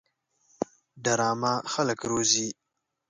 ډرامه 1.03 1.53
خلک 1.73 1.99
روزي 2.09 2.47